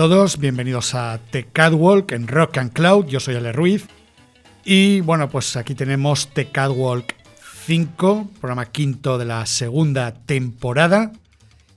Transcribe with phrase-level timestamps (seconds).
[0.00, 3.86] Todos, bienvenidos a The Catwalk en Rock and Cloud, yo soy Ale Ruiz.
[4.64, 7.14] Y bueno, pues aquí tenemos The Catwalk
[7.66, 11.12] 5, programa quinto de la segunda temporada.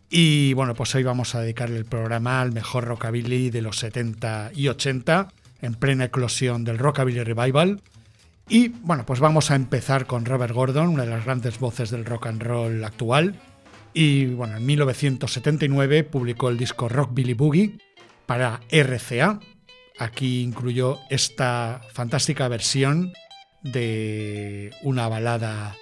[0.10, 4.52] Y bueno, pues hoy vamos a dedicarle el programa al mejor rockabilly de los 70
[4.56, 5.28] y 80
[5.62, 7.82] en plena eclosión del rockabilly revival.
[8.48, 12.06] Y bueno, pues vamos a empezar con Robert Gordon, una de las grandes voces del
[12.06, 13.36] rock and roll actual.
[13.94, 17.78] Y bueno, en 1979 publicó el disco Rock Billy Boogie
[18.26, 19.40] para RCA.
[20.00, 23.14] Aquí incluyó esta fantástica versión
[23.62, 25.76] de una balada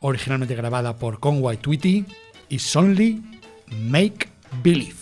[0.00, 2.06] originalmente grabada por Conway Twitty
[2.48, 3.22] y Only
[3.66, 4.28] Make
[4.62, 4.94] Believe.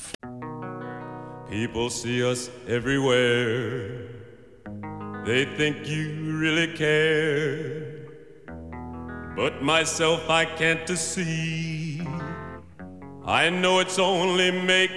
[1.48, 4.09] People see us everywhere.
[5.25, 7.87] They think you really care.
[9.37, 12.00] But myself I can't see.
[13.25, 14.91] I know it's only make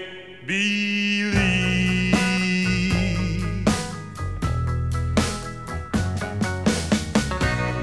[0.48, 1.69] believe.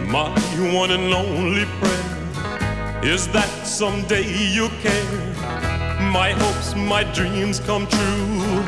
[0.07, 0.31] My
[0.73, 4.25] one and only prayer is that someday
[4.55, 5.35] you'll care.
[6.13, 8.63] My hopes, my dreams come true.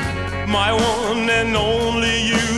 [0.47, 2.49] My one and only you.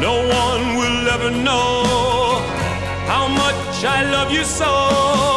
[0.00, 1.84] No one will ever know
[3.06, 5.33] how much I love you so.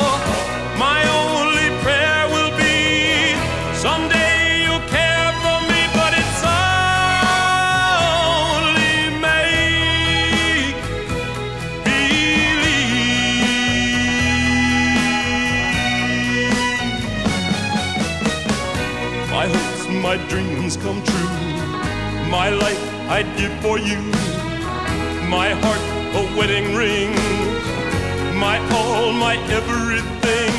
[22.44, 24.00] My life I'd give for you.
[25.28, 25.84] My heart
[26.20, 27.10] a wedding ring.
[28.38, 30.54] My all, my everything.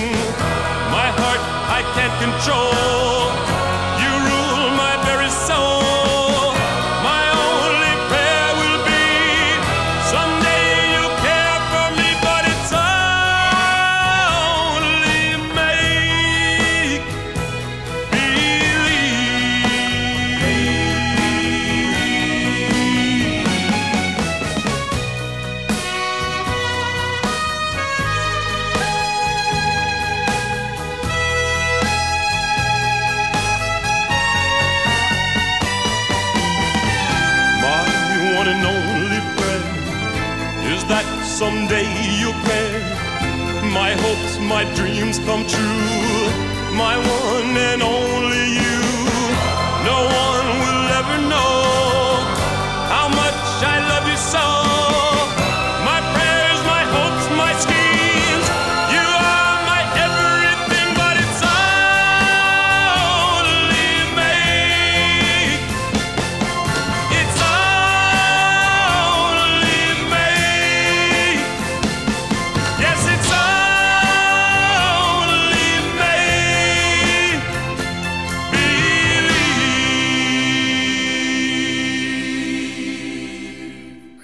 [0.97, 1.43] My heart
[1.79, 3.68] I can't control.
[44.59, 46.27] My dreams come true.
[46.83, 48.81] My one and only you.
[49.91, 50.48] No one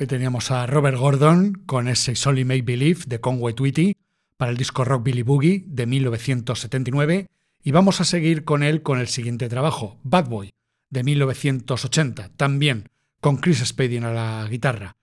[0.06, 3.96] teníamos a Robert Gordon con ese Solly Make Believe de Conway Twitty
[4.36, 7.28] para el disco Rock Billy Boogie de 1979
[7.62, 10.52] y vamos a seguir con él con el siguiente trabajo, Bad Boy
[10.90, 12.88] de 1980, también
[13.20, 14.96] con Chris Spading a la guitarra.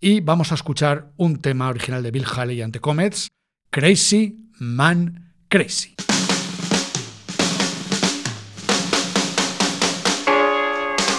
[0.00, 3.28] Y vamos a escuchar un tema original de Bill Haley ante Comets,
[3.70, 5.94] Crazy Man Crazy.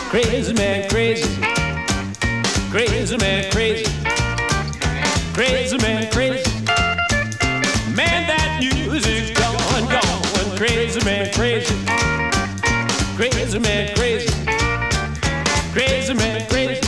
[0.10, 1.67] Crazy man, crazy.
[2.70, 3.86] Crazy man, crazy.
[5.34, 6.66] Crazy man, crazy.
[7.96, 10.58] Man, that music's going, going.
[10.58, 11.74] Crazy man, crazy.
[13.16, 14.28] Crazy man, crazy.
[15.72, 16.82] Crazy man, crazy.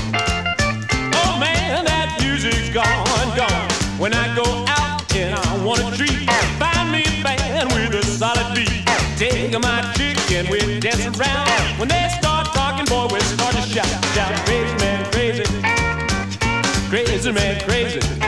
[1.15, 3.69] Oh man, that music's gone, gone.
[3.97, 6.29] When I go out and I want a treat,
[6.59, 8.85] find me a band with a solid beat.
[9.17, 11.47] Take my chick and we dance around.
[11.79, 14.58] When they start talking, boy, we start to shout, shout.
[17.33, 17.99] Man, crazy.
[17.99, 18.18] Crazy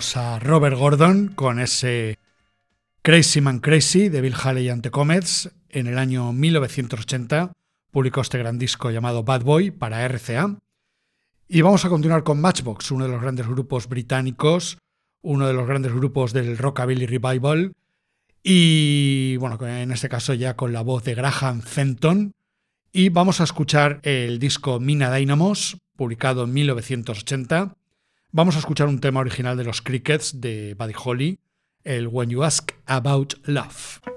[0.00, 2.18] a Robert Gordon con ese
[3.02, 5.50] Crazy Man Crazy de Bill Haley and the Comets.
[5.68, 7.52] En el año 1980
[7.90, 10.56] publicó este gran disco llamado Bad Boy para RCA.
[11.48, 14.78] Y vamos a continuar con Matchbox, uno de los grandes grupos británicos,
[15.20, 17.74] uno de los grandes grupos del Rockabilly Revival.
[18.42, 22.32] Y bueno, en este caso ya con la voz de Graham Fenton.
[22.90, 27.74] Y vamos a escuchar el disco Mina Dynamos, publicado en 1980.
[28.32, 31.40] Vamos a escuchar un tema original de los Crickets de Buddy Holly,
[31.82, 34.09] el When You Ask About Love.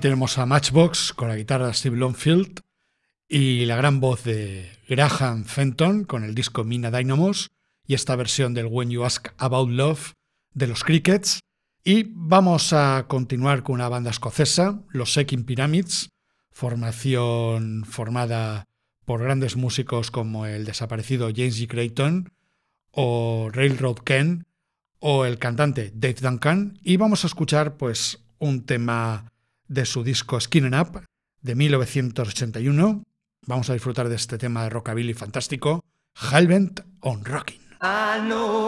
[0.00, 2.60] Tenemos a Matchbox con la guitarra de Steve Longfield
[3.28, 7.50] y la gran voz de Graham Fenton con el disco Mina Dynamos
[7.86, 10.12] y esta versión del When You Ask About Love
[10.54, 11.40] de los Crickets.
[11.84, 16.08] Y vamos a continuar con una banda escocesa, los Seeking Pyramids,
[16.50, 18.68] formación formada
[19.04, 21.68] por grandes músicos como el desaparecido James G.
[21.68, 22.32] Creighton
[22.90, 24.46] o Railroad Ken
[24.98, 29.29] o el cantante Dave Duncan y vamos a escuchar pues un tema
[29.70, 31.04] de su disco Skin Up
[31.40, 33.04] de 1981.
[33.46, 35.84] Vamos a disfrutar de este tema de rockabilly fantástico,
[36.14, 37.60] Hellbent on Rocking.
[37.80, 38.60] And and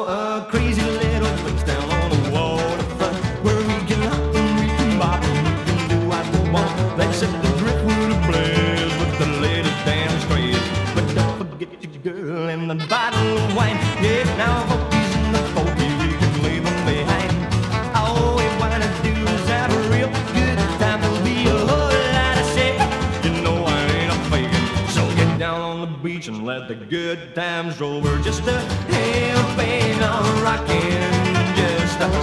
[12.02, 13.76] girl and the bottle wine.
[14.36, 14.71] Now
[26.34, 28.00] and let the good times roll.
[28.00, 31.56] We're just a band on rocking.
[31.56, 32.21] Just a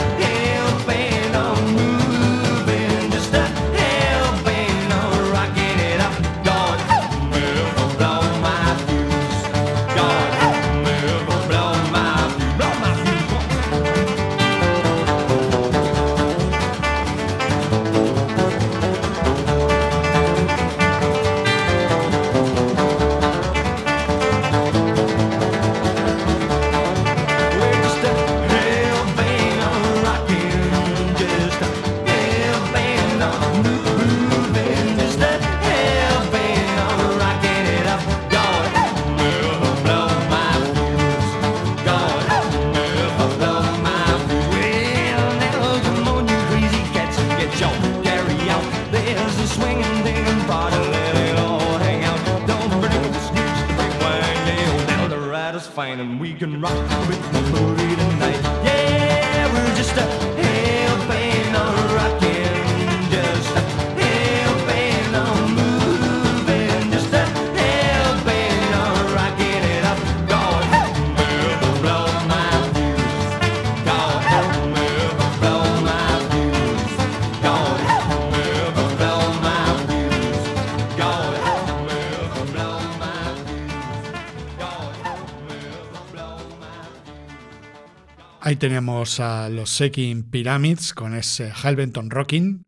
[88.59, 92.65] tenemos a los Shaking Pyramids con ese Hellbenton Rocking.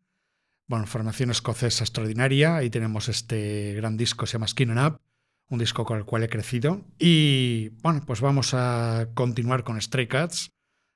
[0.66, 2.56] Bueno, formación escocesa extraordinaria.
[2.56, 5.02] Ahí tenemos este gran disco, se llama Skin Up,
[5.50, 6.86] un disco con el cual he crecido.
[6.98, 10.52] Y bueno, pues vamos a continuar con Stray Cats,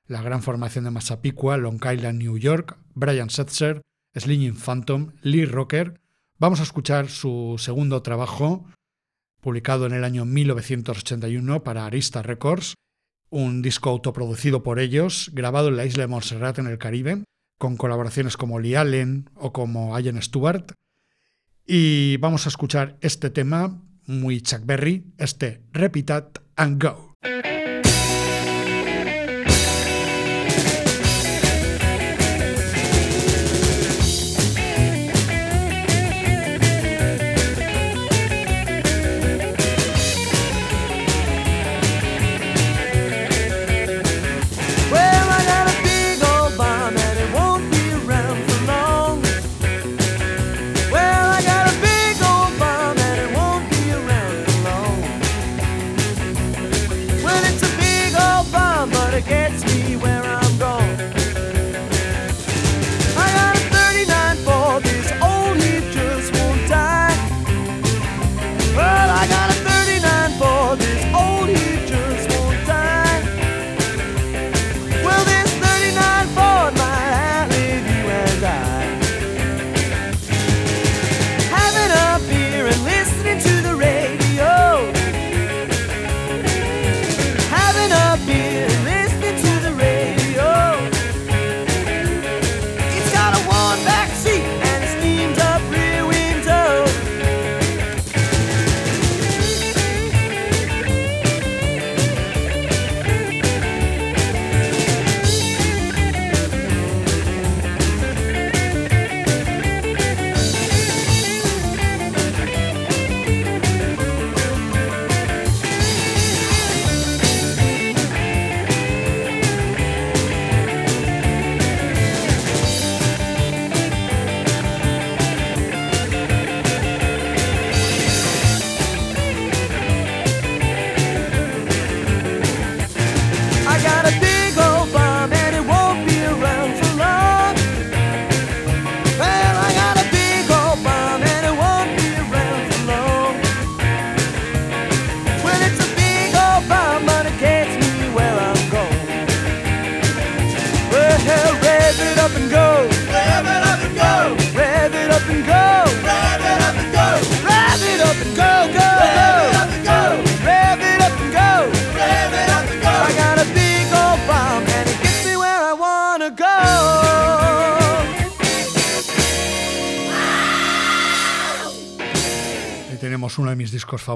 [0.06, 3.82] la gran formación de Massapequa, Long Island, New York, Brian Setzer,
[4.14, 6.00] Slinging Phantom, Lee Rocker.
[6.38, 8.66] Vamos a escuchar su segundo trabajo,
[9.42, 12.76] publicado en el año 1981 para Arista Records,
[13.30, 17.24] un disco autoproducido por ellos, grabado en la isla de Montserrat en el Caribe,
[17.58, 20.72] con colaboraciones como Lee Allen o como Ian Stewart.
[21.66, 27.15] Y vamos a escuchar este tema, muy Chuck Berry, este Repeat It and Go.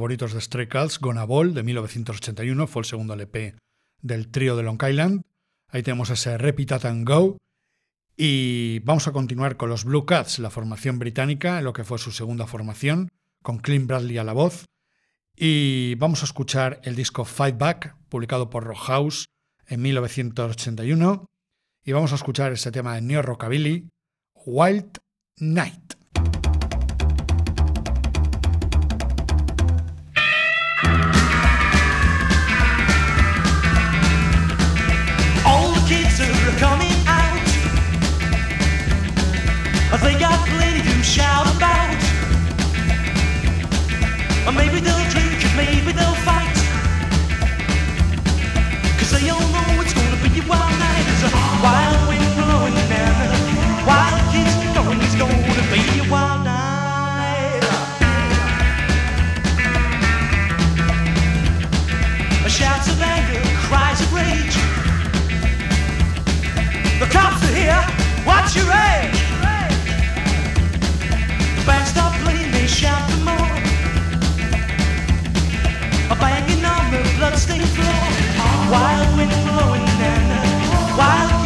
[0.00, 3.54] Favoritos de Stray Cats, Gonna Ball, de 1981, fue el segundo LP
[4.00, 5.24] del trío de Long Island.
[5.68, 7.36] Ahí tenemos ese Repeat and Go.
[8.16, 12.12] Y vamos a continuar con los Blue Cats, la formación británica, lo que fue su
[12.12, 13.10] segunda formación,
[13.42, 14.64] con Clint Bradley a la voz.
[15.36, 19.26] Y vamos a escuchar el disco Fight Back, publicado por Rock House
[19.66, 21.26] en 1981.
[21.84, 23.90] Y vamos a escuchar ese tema de Neo Rockabilly,
[24.46, 24.96] Wild
[25.36, 25.99] Night.
[40.02, 41.98] They got plenty to shout about.
[44.56, 46.56] Maybe they'll drink, maybe they'll fight.
[48.98, 51.04] Cause they all know it's gonna be a wild night.
[51.12, 51.32] It's a
[51.64, 52.82] wild wind blowing the
[53.86, 56.60] wild kids knowing it's gonna be a wild night.
[62.48, 64.56] Shouts of anger, cries of rage.
[66.98, 67.80] The cops are here,
[68.26, 68.89] watch your age.
[77.48, 78.70] On floor.
[78.70, 81.39] Wild wind blowing and wild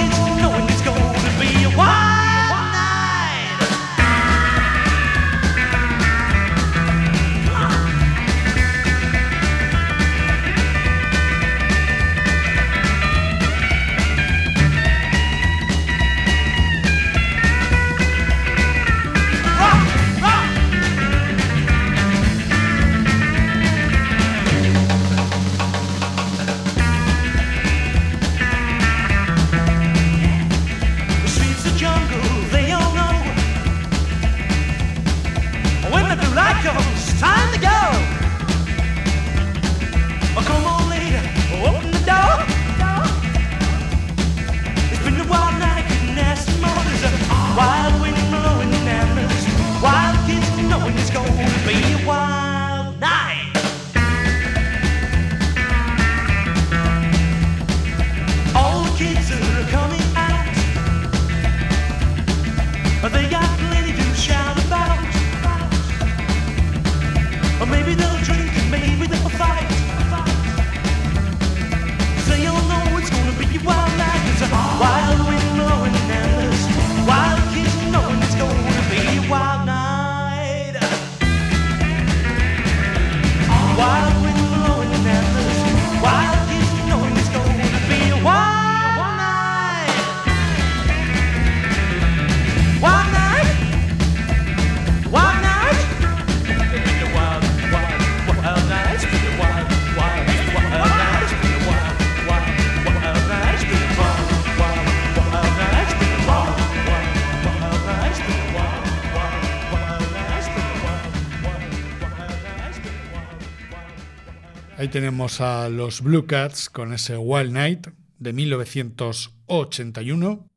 [114.95, 117.89] tenemos a los Blue Cats con ese Wild Night
[118.21, 120.49] de 1981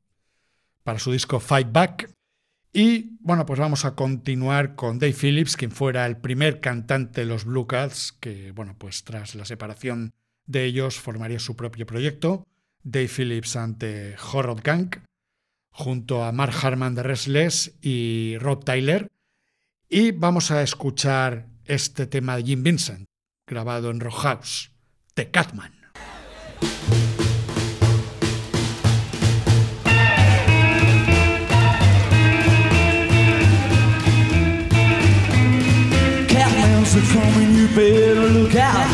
[0.84, 2.12] para su disco Fight Back.
[2.72, 7.26] Y bueno, pues vamos a continuar con Dave Phillips, quien fuera el primer cantante de
[7.26, 10.14] los Blue Cats, que bueno, pues tras la separación
[10.46, 12.46] de ellos formaría su propio proyecto,
[12.84, 14.98] Dave Phillips ante Horror Gang,
[15.72, 19.08] junto a Mark Harman de Restless y Rob Tyler.
[19.90, 23.07] Y vamos a escuchar este tema de Jim Vincent,
[23.48, 24.44] grabado en Rock
[25.16, 25.72] The Catman.
[36.28, 38.88] Catman's a coming, you better look out.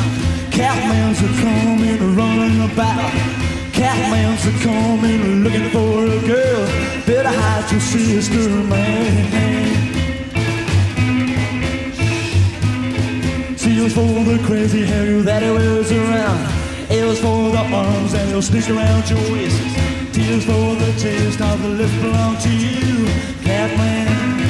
[0.51, 3.11] Catman's a coming, running about.
[3.73, 6.67] Catman's a coming, looking for a girl.
[7.07, 9.72] Better hide your sister, man.
[13.83, 16.89] Seals for the crazy hair you that he wears around.
[16.89, 19.59] It was for the arms that he'll sneak around your waist.
[20.13, 23.05] Tears for the taste of the lips belong to you,
[23.43, 24.42] Catman.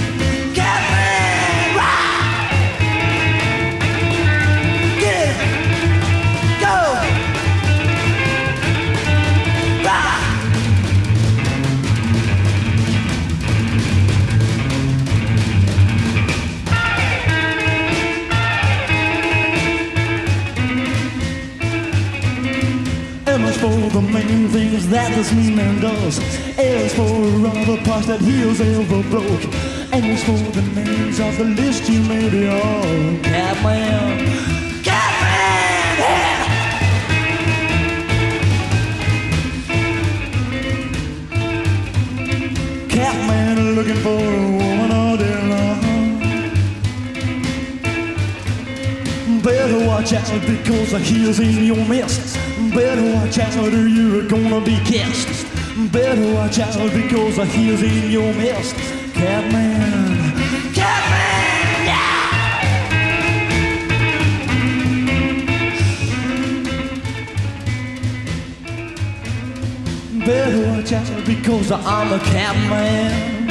[23.34, 26.20] M is for the main things that this mean man does.
[26.56, 29.44] L is for all the parts that heels ever broke.
[29.92, 33.24] And it's for the names of the list you may be on.
[33.24, 34.20] Catman,
[34.84, 36.46] Catman, yeah.
[42.88, 45.82] Catman looking for a woman all day long.
[49.42, 52.33] Better watch out because he's in your midst.
[52.74, 55.46] Better watch out or you're gonna be kissed.
[55.92, 58.76] Better watch out because I he's in your midst.
[59.14, 60.34] Catman,
[60.74, 62.34] Catman, yeah!
[70.26, 73.50] Better watch out because I'm a catman.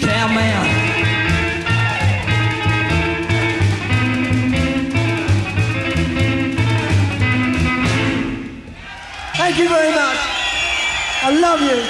[0.00, 0.73] Catman.
[9.44, 10.16] Thank you very much.
[11.22, 11.82] I love you.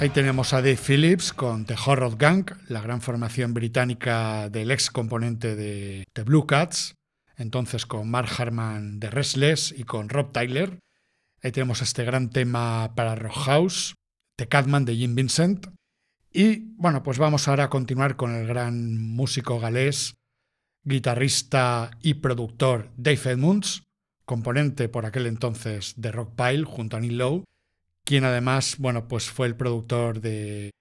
[0.00, 4.90] Ahí tenemos a Dave Phillips con The Horror Gang, la gran formación británica del ex
[4.90, 6.94] componente de The Blue Cats,
[7.36, 10.78] entonces con Mark Harman de Restless y con Rob Tyler.
[11.42, 13.96] Ahí tenemos este gran tema para Rock House,
[14.38, 15.66] The Catman de Jim Vincent.
[16.36, 20.16] Y bueno, pues vamos ahora a continuar con el gran músico galés,
[20.84, 23.84] guitarrista y productor Dave Edmunds,
[24.26, 27.44] componente por aquel entonces de Rockpile junto a Neil Lowe,
[28.04, 30.72] quien además, bueno, pues fue el productor de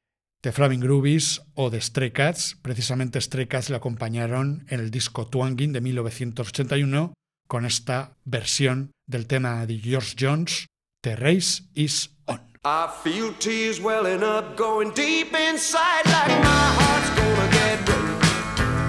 [0.41, 2.57] The Flaming Groovies o de Stray Cats.
[2.61, 7.13] Precisamente Stray Cats le acompañaron en el disco Twanging de 1981
[7.47, 10.67] con esta versión del tema de George Jones,
[11.01, 12.54] The Race is On.
[12.67, 18.25] I feel tears welling up, going deep inside, like my heart's gonna get broke.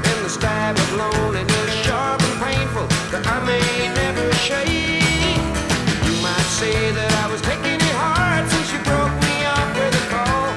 [0.08, 5.36] And the stab of loneliness, sharp and painful, that I may never shake.
[6.08, 9.92] You might say that I was taking it hard since you broke me off with
[9.92, 10.48] a call.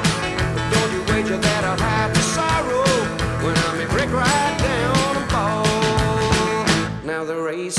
[0.55, 2.87] But don't you wager that I'll hide the sorrow
[3.43, 5.67] when I may break right down and fall.
[7.03, 7.75] Now the race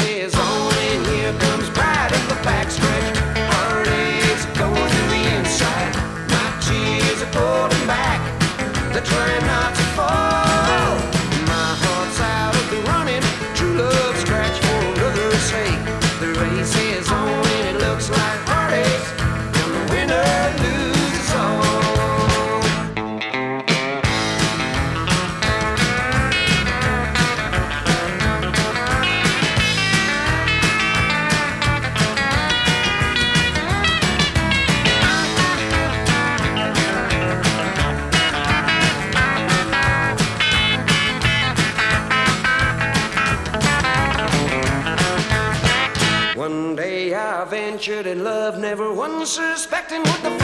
[49.90, 50.39] suspecting what the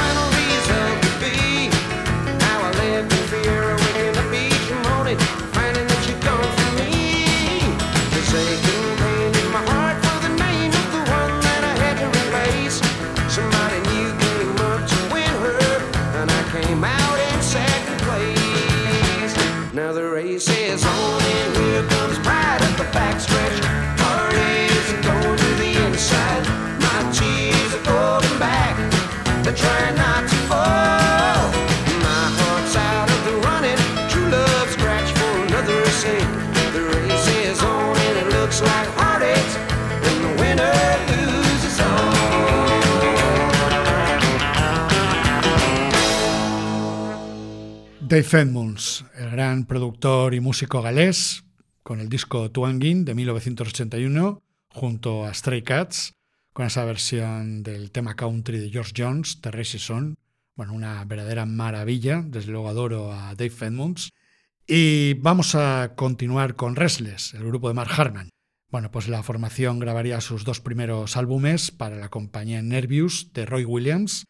[48.17, 51.45] Dave Edmunds, el gran productor y músico galés,
[51.83, 56.15] con el disco Twangin de 1981, junto a Stray Cats,
[56.55, 60.17] con esa versión del tema country de George Jones, The Race is On.
[60.55, 64.15] Bueno, una verdadera maravilla, desde luego adoro a Dave Edmunds.
[64.67, 68.31] Y vamos a continuar con Restless, el grupo de Mark Harman.
[68.71, 73.67] Bueno, pues la formación grabaría sus dos primeros álbumes para la compañía Nervious de Roy
[73.67, 74.25] Williams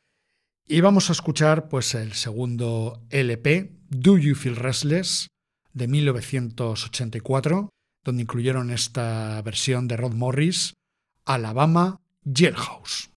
[0.69, 5.29] y vamos a escuchar pues el segundo LP, Do You Feel Restless,
[5.73, 7.71] de 1984,
[8.05, 10.75] donde incluyeron esta versión de Rod Morris,
[11.25, 13.11] Alabama Jailhouse.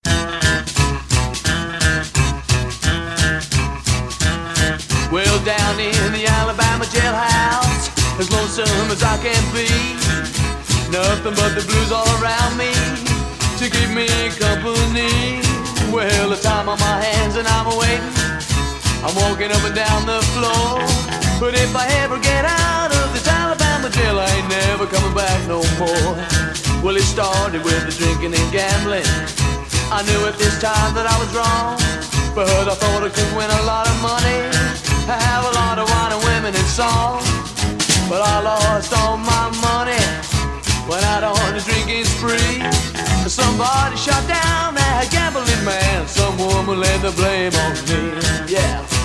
[5.12, 9.66] Well, down in the Alabama jailhouse, as lonesome as I can be.
[10.92, 12.72] Nothing but the blues all around me
[13.58, 15.42] to keep me company.
[15.92, 18.29] Well, the time on my hands and I'm waiting.
[19.04, 20.84] I'm walking up and down the floor.
[21.40, 25.40] But if I ever get out of this Alabama jail, I ain't never coming back
[25.48, 26.16] no more.
[26.84, 29.08] Well, it started with the drinking and gambling.
[29.92, 31.80] I knew at this time that I was wrong,
[32.36, 34.52] but I thought I could win a lot of money,
[35.08, 37.24] I have a lot of wine and women and song.
[38.08, 40.04] But I lost all my money,
[40.92, 42.89] when I went out on a drinking spree.
[43.30, 46.08] Somebody shot down that gambling man.
[46.08, 48.52] Some woman laid the blame on me.
[48.52, 48.99] Yeah.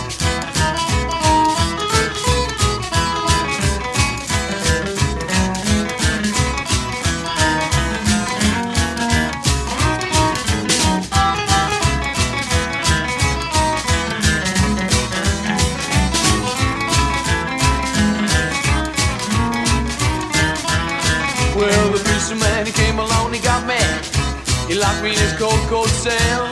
[24.85, 26.49] In his cold, cold cell.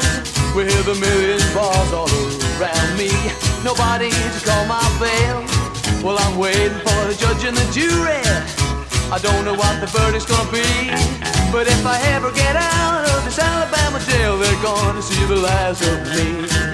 [0.54, 2.08] With a million bars all
[2.60, 3.08] around me.
[3.64, 5.40] Nobody to call my bail.
[6.04, 8.20] Well, I'm waiting for the judge and the jury.
[9.10, 10.68] I don't know what the verdict's gonna be.
[11.50, 15.80] But if I ever get out of this Alabama jail, they're gonna see the last
[15.82, 16.71] of me.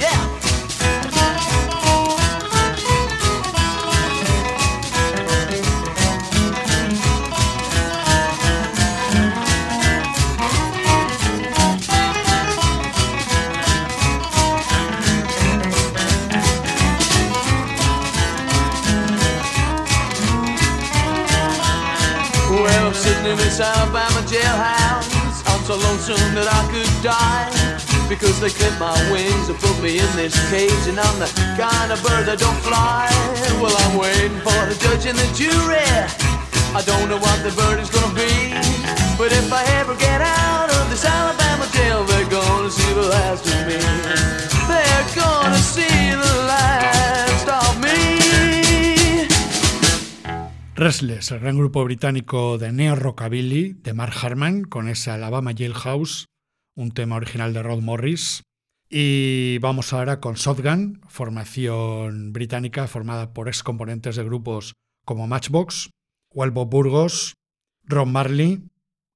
[23.61, 25.11] Alabama jailhouse.
[25.51, 27.51] I'm so lonesome that I could die.
[28.09, 30.87] Because they clipped my wings and put me in this cage.
[30.87, 33.11] And I'm the kind of bird that don't fly.
[33.61, 35.83] Well, I'm waiting for the judge and the jury.
[36.77, 38.55] I don't know what the verdict's gonna be.
[39.19, 43.43] But if I ever get out of this Alabama jail, they're gonna see the last
[43.43, 43.79] of me.
[44.71, 46.58] They're gonna see the last
[50.79, 56.27] Restless, el gran grupo británico de neo rockabilly de Mark Harman con ese Alabama Jailhouse,
[56.77, 58.45] un tema original de Rod Morris.
[58.89, 65.91] Y vamos ahora con Shotgun, formación británica formada por ex componentes de grupos como Matchbox,
[66.33, 67.35] Walbo Burgos,
[67.83, 68.63] Ron Marley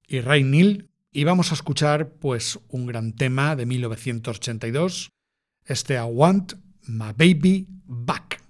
[0.08, 0.90] y Ray Neal.
[1.12, 5.10] Y vamos a escuchar pues un gran tema de 1982,
[5.64, 6.54] este I Want
[6.88, 8.41] My Baby Back.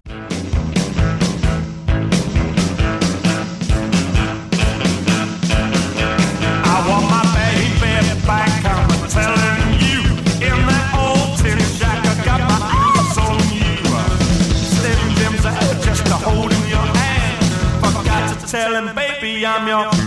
[19.73, 20.02] Baby,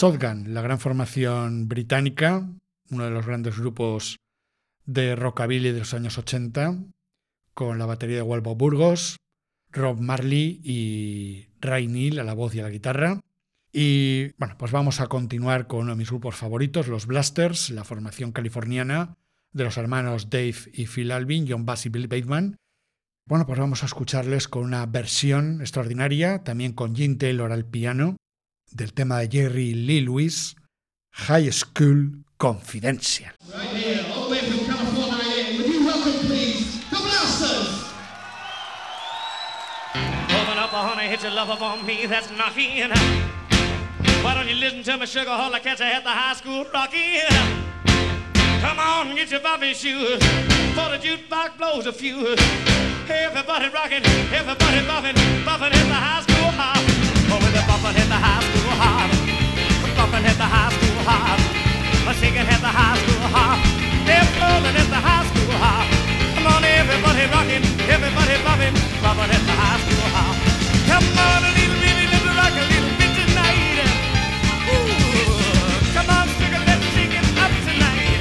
[0.00, 2.48] Shotgun, la gran formación británica,
[2.88, 4.20] uno de los grandes grupos
[4.86, 6.84] de rockabilly de los años 80,
[7.52, 9.16] con la batería de Walbo Burgos,
[9.72, 13.22] Rob Marley y Ray Neal a la voz y a la guitarra.
[13.72, 17.82] Y bueno, pues vamos a continuar con uno de mis grupos favoritos, los Blasters, la
[17.82, 19.16] formación californiana
[19.50, 22.56] de los hermanos Dave y Phil Alvin, John Bass y Bill Bateman.
[23.26, 28.16] Bueno, pues vamos a escucharles con una versión extraordinaria, también con Gene Taylor al piano,
[28.70, 30.54] del tema de Jerry Lee Lewis,
[31.12, 33.30] High School Confidential.
[33.52, 35.58] Right here, all the way from California.
[35.58, 37.84] Would you welcome, please, the Blasters?
[39.94, 42.90] Open up, honey, hit your love up on me, that's knocking.
[44.22, 47.20] Why don't you listen to me, sugar, all I catch at the high school rocking?
[48.60, 50.22] Come on, get your bobby shoes,
[50.74, 52.38] for the jukebox blows a fuse.
[53.08, 54.04] Everybody rocking,
[54.34, 56.97] everybody bumping, bumping at the high school hop.
[57.88, 58.68] With the high school
[60.28, 60.92] at the high school
[64.76, 65.56] at the high school.
[66.36, 67.24] Come on, everybody
[67.88, 68.36] everybody
[69.40, 70.04] the high school.
[70.84, 71.40] Come on,
[72.36, 73.80] rock, a little bit tonight.
[74.68, 74.84] Ooh,
[75.96, 76.84] come on, sugar, let's
[77.16, 78.20] it up tonight.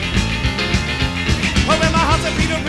[1.67, 2.66] My heart's a beat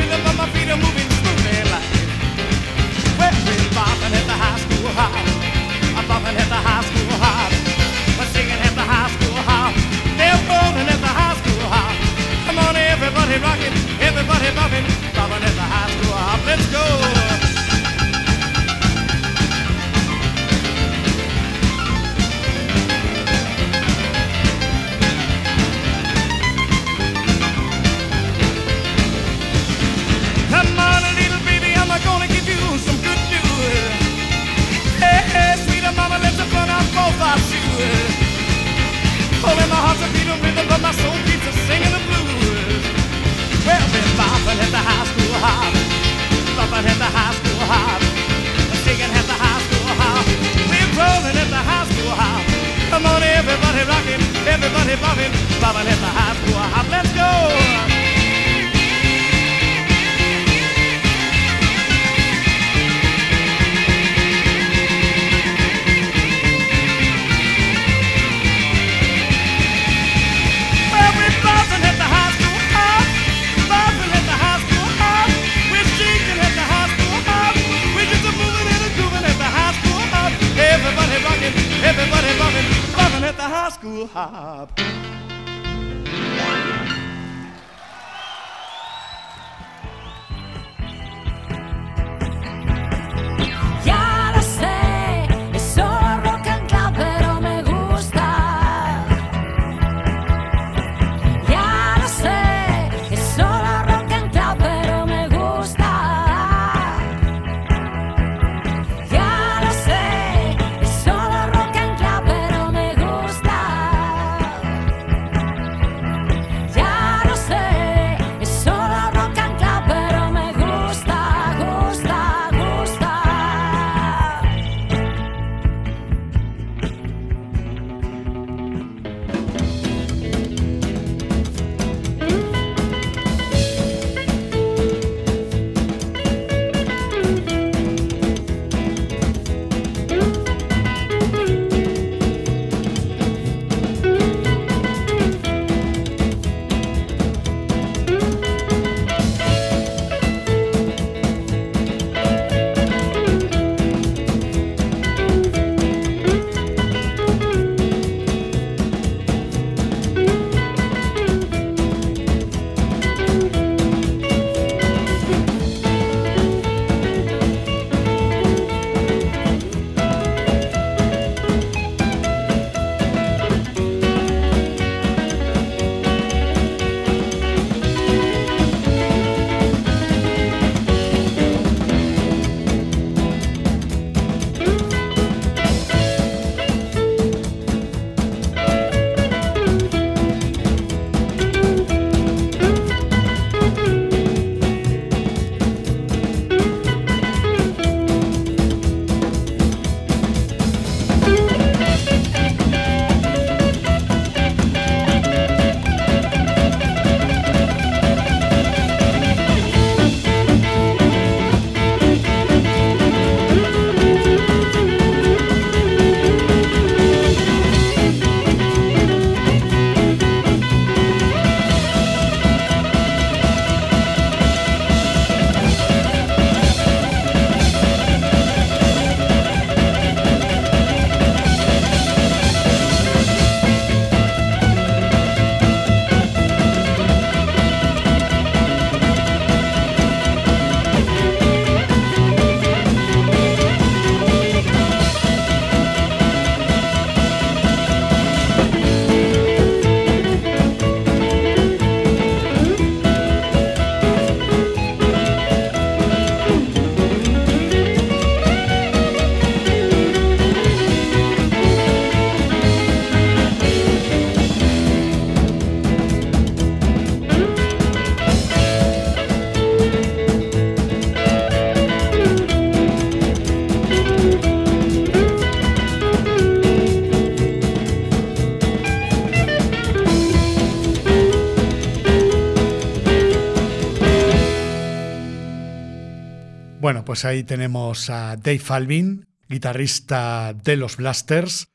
[287.08, 291.68] pues ahí tenemos a Dave Alvin, guitarrista de los Blasters,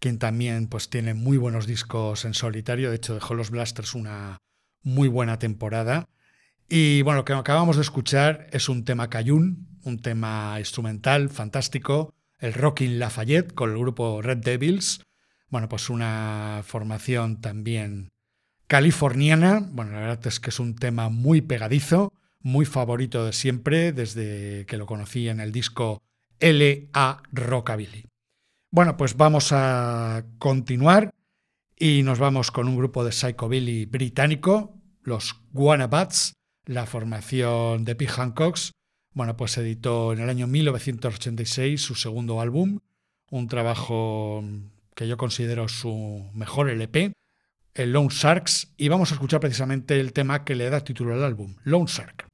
[0.00, 2.90] quien también pues tiene muy buenos discos en solitario.
[2.90, 4.38] De hecho, dejó los Blasters una
[4.82, 6.08] muy buena temporada.
[6.68, 12.12] Y bueno, lo que acabamos de escuchar es un tema Cayún, un tema instrumental fantástico,
[12.40, 15.04] el Rockin' Lafayette con el grupo Red Devils.
[15.50, 18.08] Bueno, pues una formación también
[18.66, 19.64] californiana.
[19.70, 22.12] Bueno, la verdad es que es un tema muy pegadizo,
[22.42, 26.02] muy favorito de siempre, desde que lo conocí en el disco
[26.38, 27.22] L.A.
[27.32, 28.06] Rockabilly.
[28.72, 31.10] Bueno, pues vamos a continuar
[31.76, 36.34] y nos vamos con un grupo de psychobilly británico, los Wannabats,
[36.66, 38.72] la formación de Pete Hancocks.
[39.12, 42.78] Bueno, pues editó en el año 1986 su segundo álbum,
[43.30, 44.44] un trabajo
[44.94, 47.12] que yo considero su mejor LP,
[47.74, 51.24] el Lone Sharks, y vamos a escuchar precisamente el tema que le da título al
[51.24, 52.29] álbum, Lone Shark.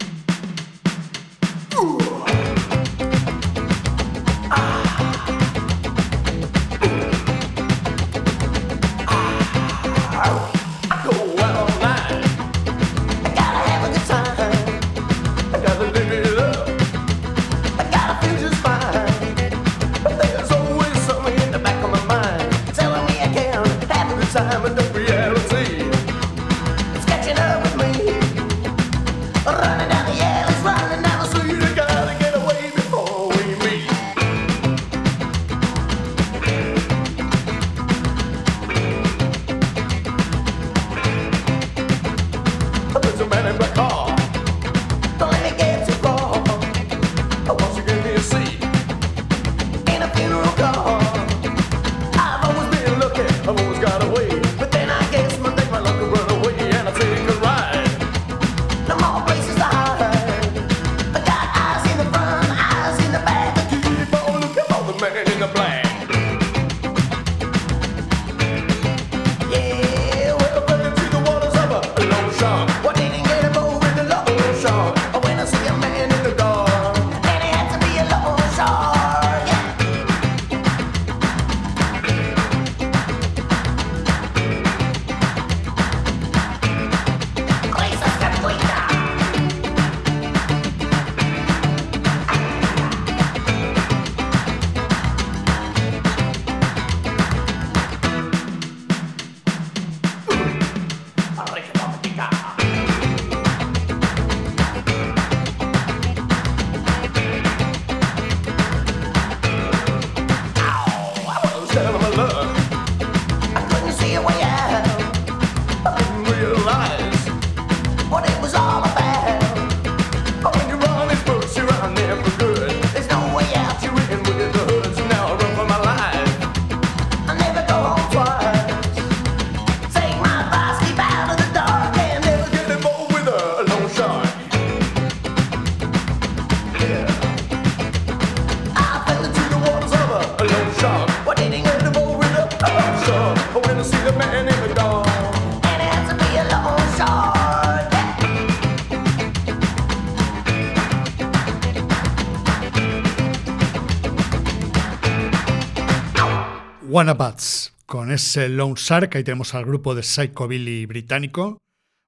[158.26, 161.62] Ese Lone Shark, ahí tenemos al grupo de Psychobilly británico,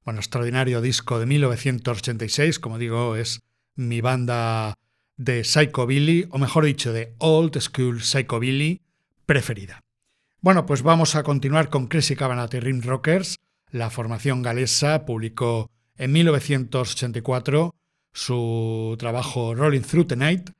[0.05, 3.41] bueno, extraordinario disco de 1986, como digo, es
[3.77, 4.75] mi banda
[5.16, 8.83] de Psychobilly, o mejor dicho, de Old School Psychobilly
[9.27, 9.81] preferida.
[10.41, 13.37] Bueno, pues vamos a continuar con Crazy Cabanati Rim Rockers.
[13.71, 17.75] La formación galesa publicó en 1984
[18.12, 20.51] su trabajo Rolling Through the Night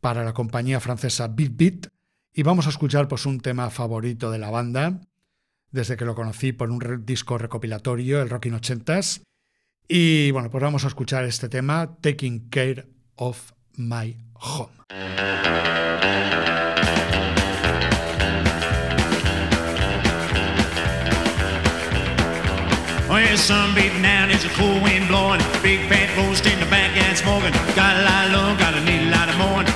[0.00, 1.86] para la compañía francesa Beat Beat
[2.36, 5.00] y vamos a escuchar pues un tema favorito de la banda
[5.70, 9.22] desde que lo conocí por un disco recopilatorio, el Rockin' 80s.
[9.88, 14.76] Y bueno, pues vamos a escuchar este tema, Taking Care of My Home.
[23.36, 25.40] Yeah, sun beating down, it's a cool wind blowing.
[25.62, 27.52] Big fat roast in the backyard smoking.
[27.74, 29.75] Got a lot of love, got a need a lot of mowing.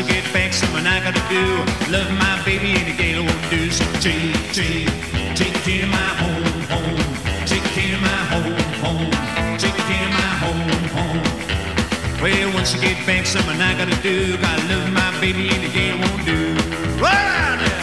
[0.00, 1.44] I get back, something I gotta do.
[1.92, 3.70] Love my baby and the gale won't do.
[3.70, 4.90] So take, take,
[5.36, 6.98] take care of my home, home.
[7.46, 9.10] Take care of my home, home.
[9.56, 12.20] Take care of my home, home.
[12.20, 14.36] Well, once I get back, something I gotta do.
[14.38, 17.73] Gotta love my baby and the gale won't do.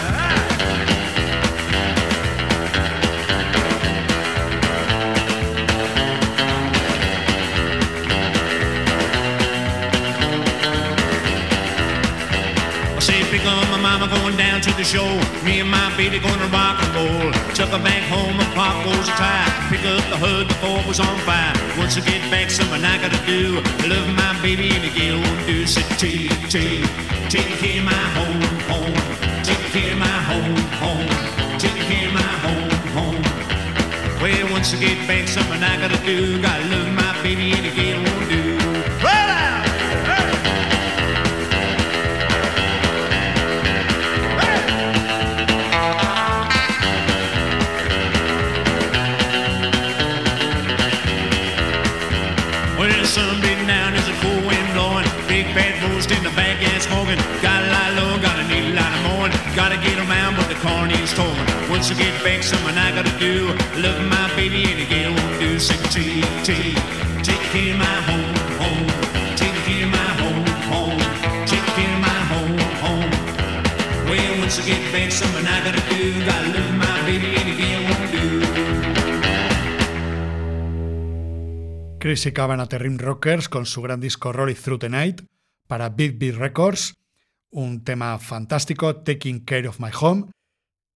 [14.01, 15.21] Well, going down to the shore.
[15.45, 17.31] Me and my baby gonna rock and roll.
[17.53, 19.45] Chuck her back home and pop goes the tie.
[19.69, 21.53] Pick up the hood before it was on fire.
[21.77, 23.61] Once I get back, something I gotta do.
[23.85, 25.67] Love my baby and the girl won't do.
[25.67, 26.81] Say, take, take,
[27.29, 28.41] take care of my home,
[28.73, 28.97] home.
[29.45, 31.09] Take care of my home, home.
[31.61, 33.21] Take care of my home, home.
[34.17, 36.41] Well, once I get back, something I gotta do.
[36.41, 38.40] Gotta love my baby and the girl won't do.
[56.91, 57.19] Smoking.
[57.43, 59.31] Lie low, gotta need a lot of mowing.
[59.55, 59.97] Gotta get
[60.35, 61.47] but the car needs towing.
[61.71, 63.35] Once get back, something I gotta do.
[63.79, 65.59] Love my baby and girl won't do.
[65.59, 65.77] Say,
[66.43, 66.75] take,
[67.51, 68.27] care of my home,
[74.65, 76.03] get back, something I gotta do.
[76.27, 77.29] Gotta love my baby
[78.11, 78.31] do.
[81.99, 82.59] Chris y Cavan
[82.97, 85.21] Rockers con su gran disco Roll Through the Night
[85.71, 86.97] para Big Beat Records,
[87.49, 90.25] un tema fantástico, Taking Care of My Home.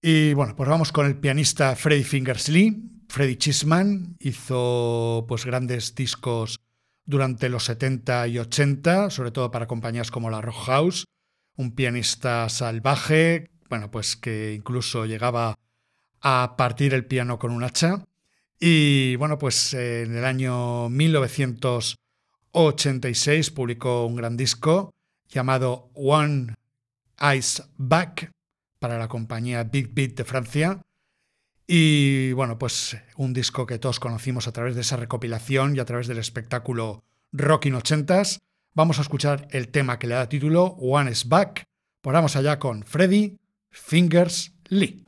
[0.02, 2.76] Y bueno, pues vamos con el pianista Freddie Fingers Lee.
[3.08, 6.60] Freddie Chisman hizo pues grandes discos
[7.06, 11.06] durante los 70 y 80, sobre todo para compañías como la Rock House,
[11.56, 15.54] un pianista salvaje, bueno, pues que incluso llegaba
[16.20, 18.04] a partir el piano con un hacha.
[18.60, 20.90] Y bueno, pues en el año
[22.56, 24.94] 1986 publicó un gran disco
[25.28, 26.54] llamado One
[27.20, 28.32] Eyes Back
[28.78, 30.80] para la compañía Big Beat de Francia.
[31.66, 35.84] Y bueno, pues un disco que todos conocimos a través de esa recopilación y a
[35.84, 38.40] través del espectáculo Rockin' 80s.
[38.72, 41.64] Vamos a escuchar el tema que le da título One is Back.
[42.00, 43.36] Pues vamos allá con Freddy
[43.68, 45.04] Fingers Lee.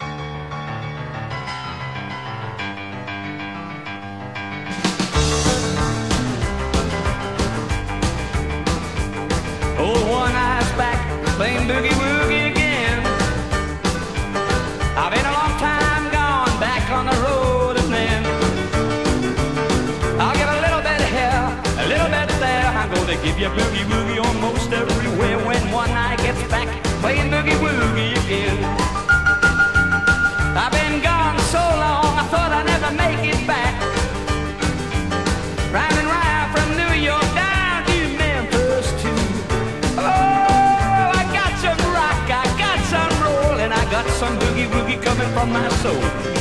[45.83, 45.95] so.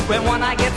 [0.08, 0.77] When I get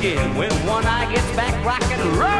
[0.00, 2.39] again when one eye gets back rockin' rollin'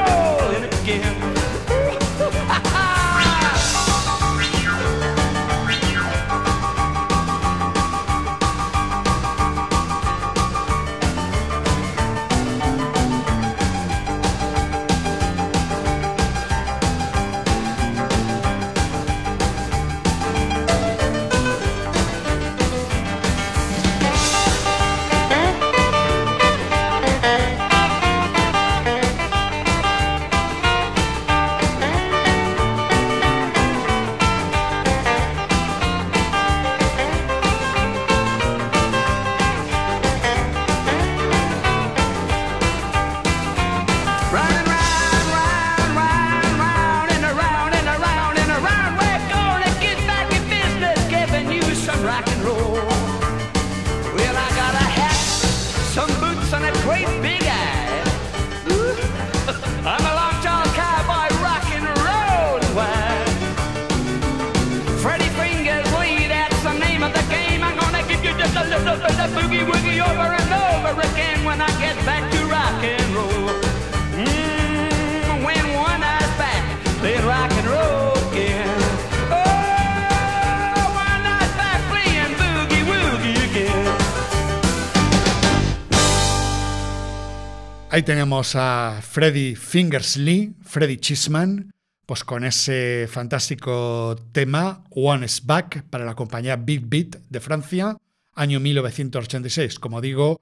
[88.03, 91.71] Tenemos a Freddy Fingers Lee, Freddy Chisman,
[92.07, 97.97] pues con ese fantástico tema One is Back para la compañía Big Beat de Francia,
[98.35, 99.79] año 1986.
[99.79, 100.41] Como digo,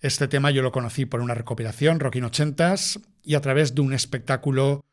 [0.00, 3.92] este tema yo lo conocí por una recopilación, Rockin' 80s, y a través de un
[3.92, 4.84] espectáculo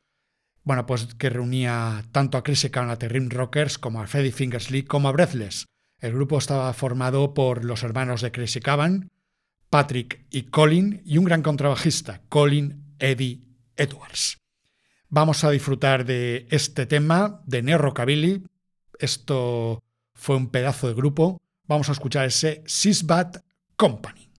[0.63, 4.31] bueno, pues que reunía tanto a Chris Cavan, a The Rim Rockers, como a Freddie
[4.31, 5.65] Fingers Lee, como a Breathless.
[5.99, 9.09] El grupo estaba formado por los hermanos de Chris Cavan,
[9.69, 13.41] Patrick y Colin, y un gran contrabajista, Colin Eddie
[13.75, 14.37] Edwards.
[15.09, 18.43] Vamos a disfrutar de este tema de Neo Rockabilly.
[18.99, 21.37] Esto fue un pedazo de grupo.
[21.67, 23.37] Vamos a escuchar ese Sisbat
[23.75, 24.29] Company.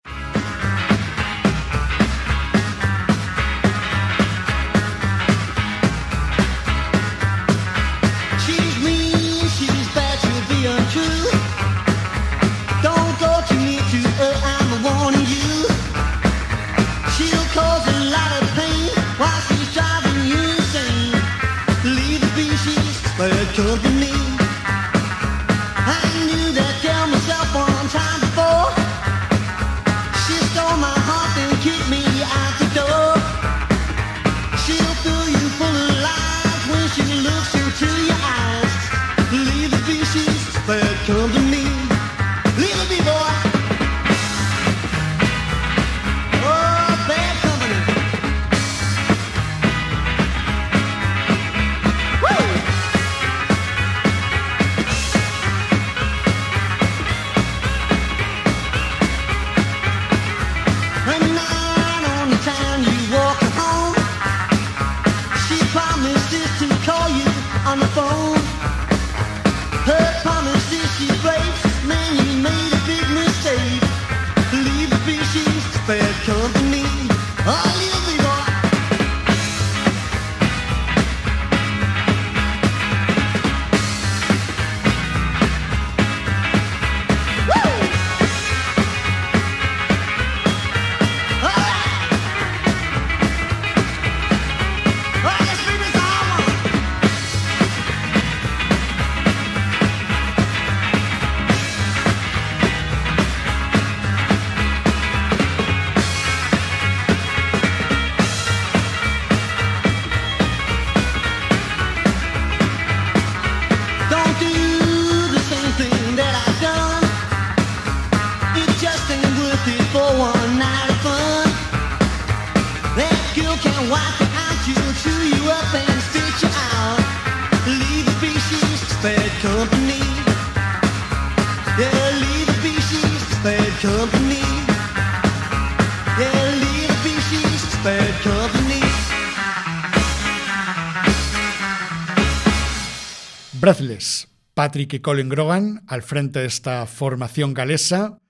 [144.61, 148.20] Patrick y Colin Grogan al frente de esta formación galesa,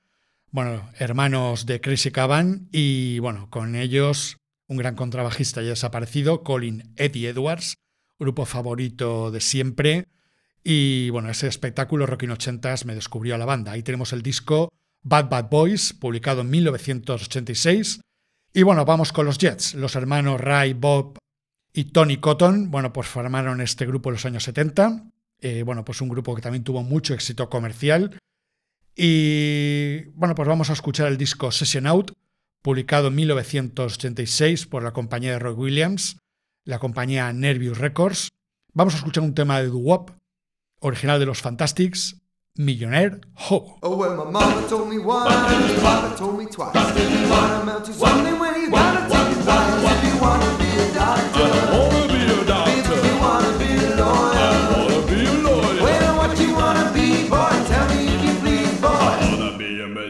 [0.52, 4.36] bueno, hermanos de Crazy Cavan y bueno, con ellos
[4.68, 7.74] un gran contrabajista ya desaparecido, Colin Eddie Edwards,
[8.20, 10.06] grupo favorito de siempre
[10.62, 13.72] y bueno, ese espectáculo Rockin' 80s me descubrió a la banda.
[13.72, 14.72] Ahí tenemos el disco
[15.02, 18.02] Bad Bad Boys, publicado en 1986
[18.54, 21.18] y bueno, vamos con los Jets, los hermanos Ray, Bob
[21.72, 25.10] y Tony Cotton, bueno, pues formaron este grupo en los años 70.
[25.40, 28.18] Eh, bueno, pues un grupo que también tuvo mucho éxito comercial.
[28.94, 32.12] Y bueno, pues vamos a escuchar el disco Session Out,
[32.62, 36.18] publicado en 1986 por la compañía de Roy Williams,
[36.64, 38.28] la compañía Nervous Records.
[38.72, 40.10] Vamos a escuchar un tema de doo-wop,
[40.80, 42.16] original de los Fantastics,
[42.56, 43.78] Millionaire Hobo.
[43.82, 46.74] Oh, well, my mama told me once, my papa told me twice.
[46.74, 49.84] What amount to something when you gotta take twice.
[49.84, 52.19] If you wanna be a doctor, wanna be a doctor.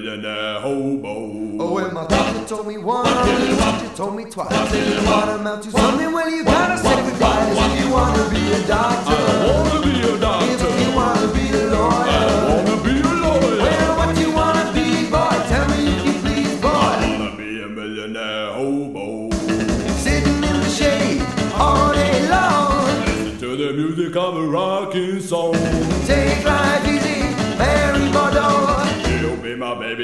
[0.01, 1.62] Be a millionaire uh, hobo.
[1.62, 4.51] Oh, well, my doctor told me once, my teacher told me twice.
[4.51, 7.57] What amount to something when you gotta sacrifice.
[7.59, 9.89] If you wanna be a doctor, wanna be a doctor.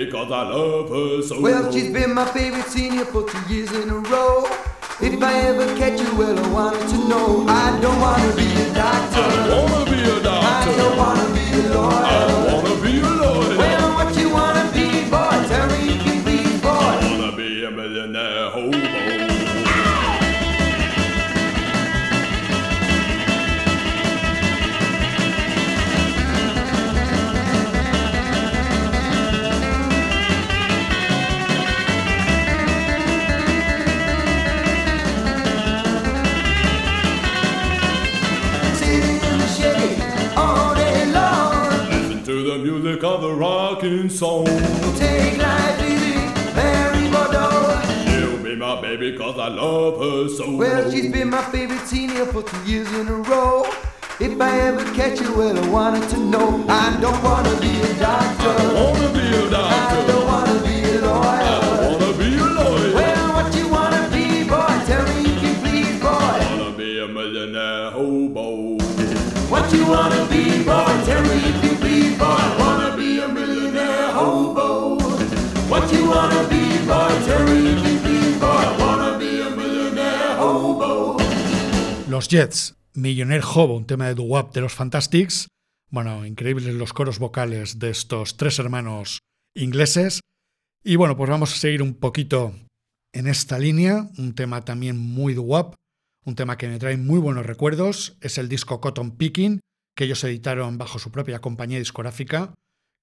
[0.06, 1.40] My baby cause I love her so.
[1.40, 4.44] Well, she's been my favorite senior for two years in a row.
[5.00, 7.46] If I ever catch you, well, I wanted to know.
[7.48, 9.20] I don't wanna be a doctor.
[9.20, 10.70] I wanna be a doctor.
[10.70, 12.45] I don't wanna be a lawyer.
[43.96, 44.44] Rocking song.
[44.96, 46.16] Take life easy,
[46.54, 47.80] Mary Bordeaux.
[48.04, 50.56] She'll be my baby cause I love her so.
[50.56, 53.64] Well, she's been my favorite senior for two years in a row.
[54.18, 56.64] If I ever catch her, well, I wanted to know.
[56.68, 58.48] I don't wanna be a doctor.
[58.48, 59.98] I wanna be a doctor.
[59.98, 61.56] I don't wanna be a lawyer.
[61.56, 62.94] I wanna be a lawyer.
[62.94, 64.74] Well, what you wanna be, boy?
[64.86, 66.08] Tell me if you please, boy.
[66.08, 68.78] I wanna be a millionaire hobo.
[69.50, 70.92] What you wanna be, boy?
[71.04, 72.65] Tell me if you please, boy.
[82.08, 85.48] Los Jets, Millionaire Hobo, un tema de doo-wop de los Fantastics.
[85.90, 89.18] Bueno, increíbles los coros vocales de estos tres hermanos
[89.54, 90.20] ingleses.
[90.82, 92.54] Y bueno, pues vamos a seguir un poquito
[93.12, 94.08] en esta línea.
[94.16, 95.74] Un tema también muy doo-wop,
[96.24, 98.16] un tema que me trae muy buenos recuerdos.
[98.20, 99.60] Es el disco Cotton Picking,
[99.94, 102.54] que ellos editaron bajo su propia compañía discográfica,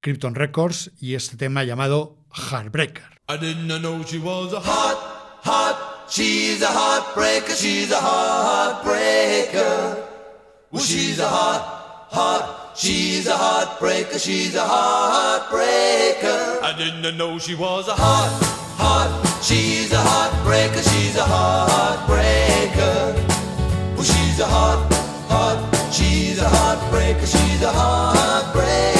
[0.03, 3.21] Krypton Records, y este tema llamado Heartbreaker.
[3.29, 4.97] I didn't know she was a Hot,
[5.41, 9.97] hot, she's a heartbreaker, she's a heartbreaker.
[10.71, 16.61] Well, she's a hot, hot, she's a heartbreaker, she's a heartbreaker.
[16.61, 18.29] I didn't know she was a Hot,
[18.75, 23.15] hot, she's a heartbreaker, she's a heartbreaker.
[23.95, 24.93] Well, she's a hot,
[25.29, 28.92] hot, she's a heartbreaker, she's a heartbreaker.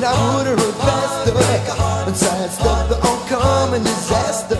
[0.00, 1.32] Done, I would have run faster
[2.06, 4.58] and sidestepped the oncoming disaster.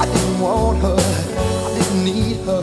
[0.00, 2.60] I didn't want her, I didn't need her,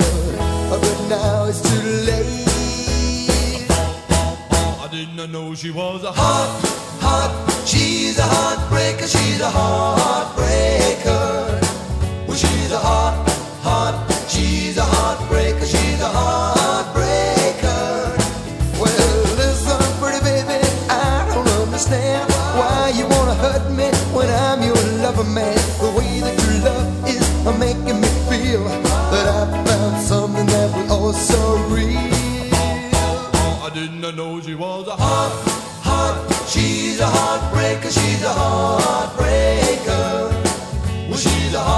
[0.70, 3.70] but now it's too late.
[3.70, 6.62] I didn't know she was a Hot,
[7.01, 7.32] hot,
[7.66, 11.18] she's a heartbreaker, she's a heartbreaker.
[12.28, 13.32] Well, she's a hot,
[33.84, 35.43] I didn't know she was a Hot,
[35.84, 36.15] hot,
[36.47, 40.31] she's a heartbreaker, she's a heartbreaker.
[41.09, 41.72] Well, she's a hot,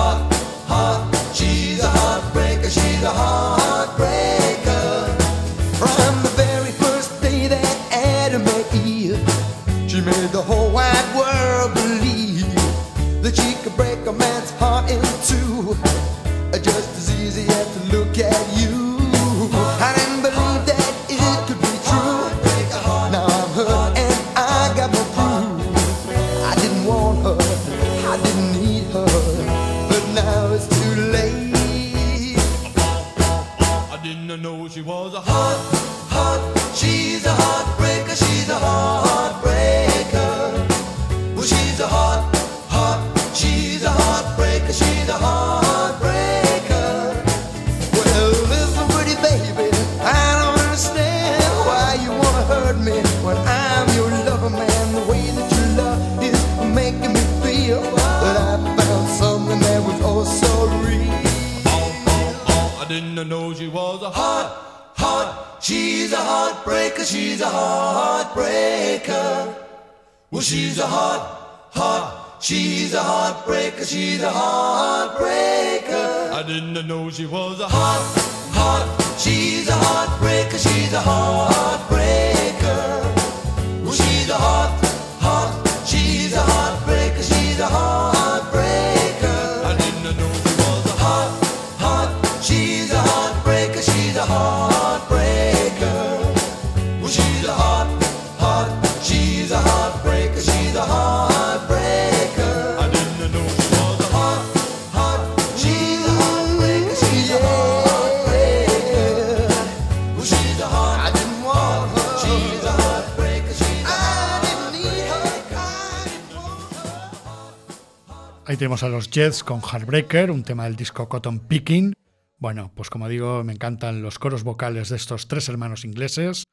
[118.48, 121.96] Ahí tenemos a los Jets con Heartbreaker, un tema del disco Cotton Picking.
[122.38, 126.43] Bueno, pues como digo, me encantan los coros vocales de estos tres hermanos ingleses,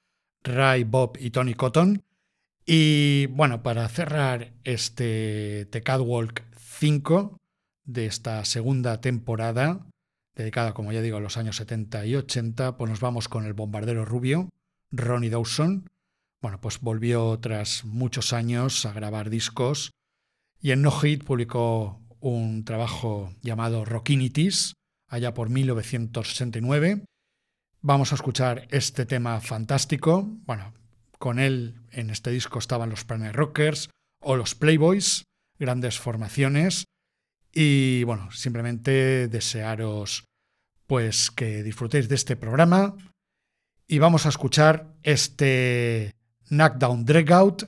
[0.43, 2.03] Ray, Bob y Tony Cotton.
[2.64, 7.36] Y bueno, para cerrar este The Catwalk 5
[7.84, 9.86] de esta segunda temporada,
[10.34, 13.53] dedicada como ya digo a los años 70 y 80, pues nos vamos con el
[13.53, 14.49] bombardero rubio,
[14.93, 15.90] Ronnie Dawson.
[16.40, 19.93] Bueno, pues volvió tras muchos años a grabar discos
[20.62, 24.74] y en No Hit publicó un trabajo llamado Rockinities,
[25.08, 27.04] allá por 1969.
[27.80, 30.24] Vamos a escuchar este tema fantástico.
[30.46, 30.72] Bueno,
[31.18, 33.90] con él en este disco estaban los Planet Rockers
[34.20, 35.24] o los Playboys,
[35.58, 36.84] grandes formaciones.
[37.52, 40.26] Y bueno, simplemente desearos
[40.86, 42.94] pues que disfrutéis de este programa
[43.88, 46.14] y vamos a escuchar este
[46.50, 47.64] Knockdown Dragout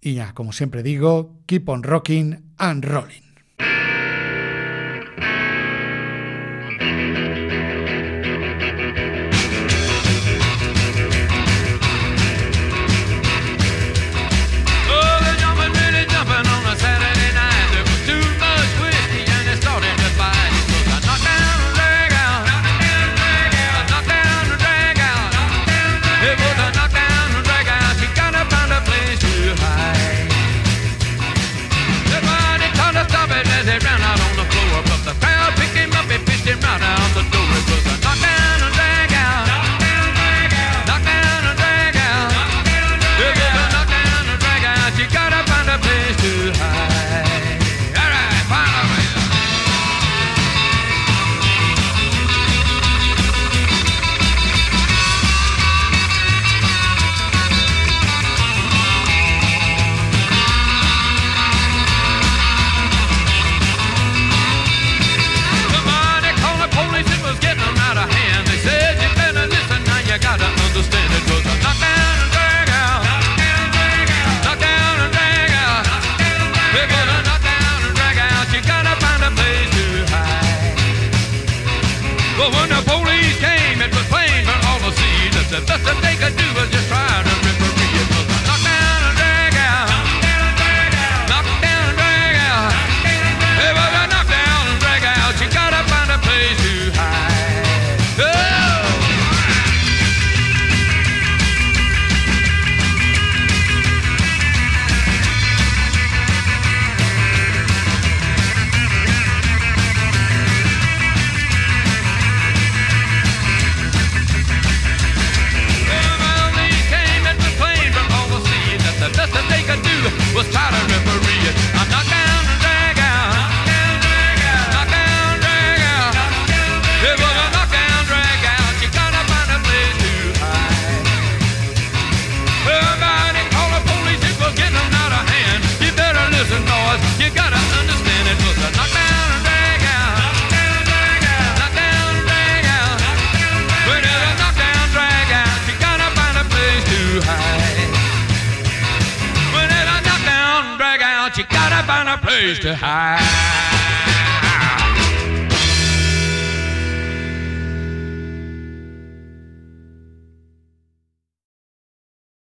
[0.00, 3.27] y ya, como siempre digo, keep on rocking and rolling.
[36.64, 37.37] I'm out the door.